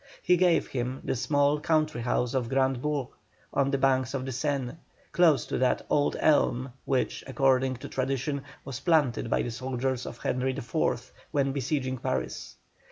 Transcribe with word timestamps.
He 0.23 0.35
gave 0.35 0.65
him 0.69 1.01
the 1.03 1.15
small 1.15 1.59
country 1.59 2.01
house 2.01 2.33
of 2.33 2.49
Grand 2.49 2.81
Bourg, 2.81 3.09
on 3.53 3.69
the 3.69 3.77
banks 3.77 4.15
of 4.15 4.25
the 4.25 4.31
Seine, 4.31 4.77
close 5.11 5.45
to 5.45 5.59
that 5.59 5.85
old 5.91 6.15
elm 6.19 6.71
which, 6.85 7.23
according 7.27 7.75
to 7.75 7.87
tradition, 7.87 8.41
was 8.65 8.79
planted 8.79 9.29
by 9.29 9.43
the 9.43 9.51
soldiers 9.51 10.07
of 10.07 10.17
Henry 10.17 10.53
IV., 10.57 11.11
when 11.29 11.51
besieging 11.51 11.99
Paris. 11.99 12.55